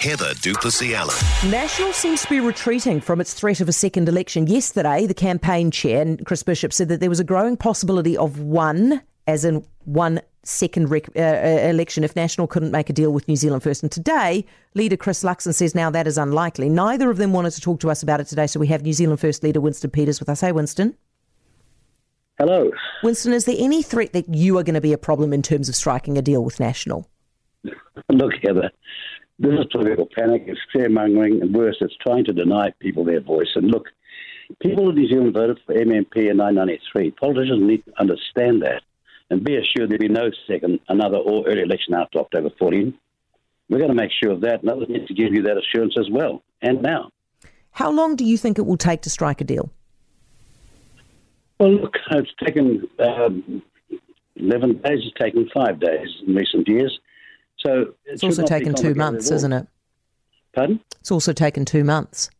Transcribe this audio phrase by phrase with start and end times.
[0.00, 1.50] Heather du Plessis-Allen.
[1.50, 4.46] National seems to be retreating from its threat of a second election.
[4.46, 9.02] Yesterday, the campaign chair, Chris Bishop, said that there was a growing possibility of one,
[9.26, 13.26] as in one second rec- uh, uh, election if National couldn't make a deal with
[13.26, 13.82] New Zealand First.
[13.82, 16.68] And today, leader Chris Luxon says now that is unlikely.
[16.68, 18.92] Neither of them wanted to talk to us about it today, so we have New
[18.92, 20.40] Zealand First leader Winston Peters with us.
[20.40, 20.96] Hey, Winston.
[22.38, 22.70] Hello.
[23.02, 25.70] Winston, is there any threat that you are going to be a problem in terms
[25.70, 27.08] of striking a deal with National?
[28.10, 28.70] Look, Heather,
[29.38, 33.50] this is political panic, it's scaremongering, and worse, it's trying to deny people their voice.
[33.54, 33.86] And look,
[34.60, 37.10] people in New Zealand voted for MMP in 1993.
[37.12, 38.82] Politicians need to understand that
[39.30, 42.94] and be assured there'll be no second, another or early election after October 14.
[43.68, 45.96] We're going to make sure of that, and others need to give you that assurance
[45.98, 46.42] as well.
[46.62, 47.10] And now.
[47.72, 49.70] How long do you think it will take to strike a deal?
[51.58, 53.62] Well, look, it's taken um,
[54.36, 56.98] 11 days, it's taken five days in recent years.
[57.58, 59.66] So it It's also taken two months, isn't it?
[60.54, 60.80] Pardon?
[61.00, 62.30] It's also taken two months.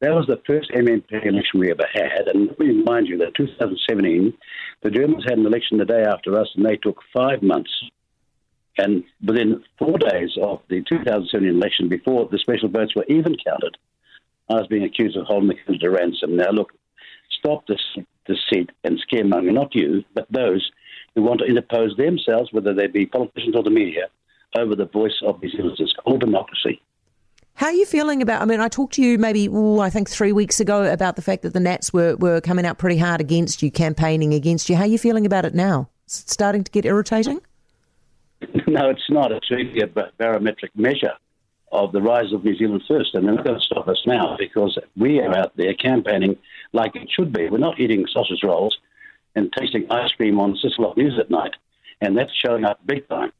[0.00, 2.28] That was the first MMP election we ever had.
[2.28, 4.32] And let me remind you that 2017,
[4.82, 7.70] the Germans had an election the day after us, and they took five months.
[8.76, 13.76] And within four days of the 2017 election, before the special votes were even counted,
[14.48, 16.36] I was being accused of holding the country to ransom.
[16.36, 16.72] Now, look,
[17.38, 17.82] stop this
[18.24, 20.70] deceit and scaremonger, not you, but those
[21.14, 24.08] who want to interpose themselves, whether they be politicians or the media,
[24.56, 25.80] over the voice of New Zealanders.
[25.80, 26.80] It's called democracy.
[27.54, 28.40] How are you feeling about?
[28.40, 31.22] I mean, I talked to you maybe, ooh, I think three weeks ago about the
[31.22, 34.76] fact that the Nats were, were coming out pretty hard against you, campaigning against you.
[34.76, 35.88] How are you feeling about it now?
[36.06, 37.40] Is it starting to get irritating?
[38.68, 39.32] No, it's not.
[39.32, 41.14] It's really a barometric measure
[41.72, 43.14] of the rise of New Zealand First.
[43.14, 46.36] And they're not going to stop us now because we are out there campaigning
[46.72, 47.48] like it should be.
[47.48, 48.76] We're not eating sausage rolls
[49.34, 51.54] and tasting ice cream on Cicelo News at night.
[52.00, 53.32] And that's showing up big time.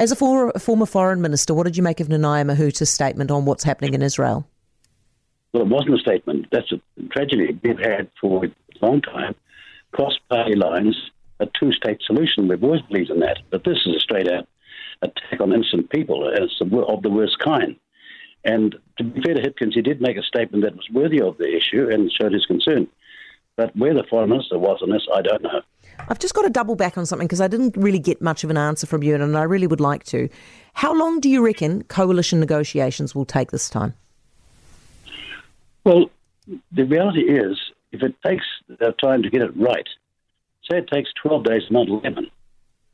[0.00, 3.44] As a for, former foreign minister, what did you make of Nanaia Mahuta's statement on
[3.44, 4.46] what's happening in Israel?
[5.52, 6.46] Well, it wasn't a statement.
[6.52, 9.34] That's a tragedy we've had for a long time.
[9.90, 10.96] Cross party lines,
[11.40, 12.46] a two state solution.
[12.46, 13.38] We've always believed in that.
[13.50, 14.46] But this is a straight out
[15.02, 16.28] attack on innocent people.
[16.28, 17.74] and It's of the worst kind.
[18.44, 21.38] And to be fair to Hipkins, he did make a statement that was worthy of
[21.38, 22.86] the issue and showed his concern.
[23.58, 25.60] But where the foreign minister was on this, I don't know.
[26.08, 28.50] I've just got to double back on something because I didn't really get much of
[28.50, 30.28] an answer from you, and I really would like to.
[30.74, 33.94] How long do you reckon coalition negotiations will take this time?
[35.82, 36.08] Well,
[36.70, 37.58] the reality is,
[37.90, 38.44] if it takes
[38.80, 39.88] uh, time to get it right,
[40.70, 42.30] say it takes 12 days, not 11,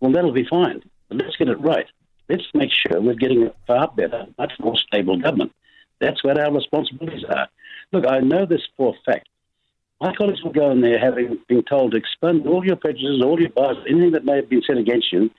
[0.00, 0.82] well, that'll be fine.
[1.10, 1.86] But let's get it right.
[2.30, 5.52] Let's make sure we're getting a far better, much more stable government.
[6.00, 7.48] That's what our responsibilities are.
[7.92, 9.28] Look, I know this for a fact.
[10.04, 13.40] My colleagues will go in there having been told to expend all your prejudices, all
[13.40, 15.30] your biases, anything that may have been said against you.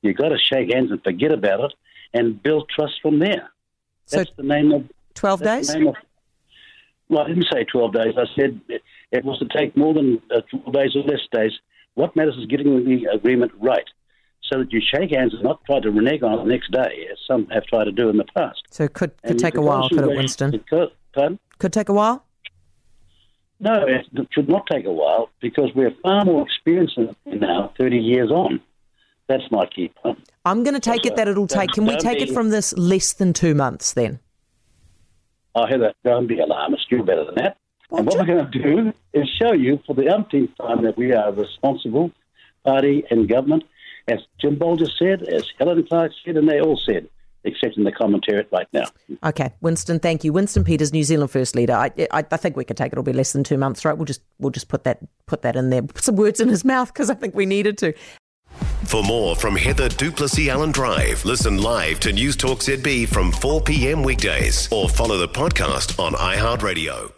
[0.00, 1.74] You've got to shake hands and forget about it
[2.14, 3.50] and build trust from there.
[4.06, 5.74] So That's the name of 12 days?
[5.74, 5.94] of-
[7.10, 8.14] well, I didn't say 12 days.
[8.16, 8.82] I said it,
[9.12, 11.52] it was to take more than uh, 12 days or less days.
[11.92, 13.84] What matters is getting the agreement right
[14.50, 17.08] so that you shake hands and not try to renege on it the next day,
[17.12, 18.62] as some have tried to do in the past.
[18.70, 20.54] So it could, could And take a while, could it, Winston?
[20.54, 21.38] it could- pardon?
[21.58, 22.24] Could take a while?
[23.60, 28.30] No, it should not take a while because we're far more experienced now, 30 years
[28.30, 28.60] on.
[29.28, 30.18] That's my key point.
[30.44, 31.70] I'm going to take it that it'll take.
[31.70, 34.20] Can we take it from this less than two months then?
[35.54, 36.90] Oh, Heather, don't be alarmist.
[36.90, 37.56] You're better than that.
[37.90, 41.12] and what we're going to do is show you for the umpteenth time that we
[41.14, 42.10] are a responsible
[42.64, 43.64] party and government,
[44.08, 47.08] as Jim Bolger said, as Helen Clark said, and they all said,
[47.44, 48.84] except in the commentariat right now.
[49.22, 50.32] Okay, Winston, thank you.
[50.32, 51.74] Winston Peters, New Zealand First Leader.
[51.74, 52.92] I, I, I think we could take it.
[52.92, 53.96] It'll be less than two months, right?
[53.96, 55.82] We'll just we'll just put that put that in there.
[55.82, 57.92] Put some words in his mouth because I think we needed to.
[58.84, 64.02] For more from Heather du Plessis-Allen Drive, listen live to Newstalk ZB from 4 p.m.
[64.02, 67.14] weekdays or follow the podcast on iHeartRadio.